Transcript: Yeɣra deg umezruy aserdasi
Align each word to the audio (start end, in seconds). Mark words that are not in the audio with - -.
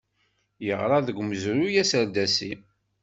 Yeɣra 0.65 0.97
deg 1.07 1.19
umezruy 1.21 1.75
aserdasi 1.81 2.51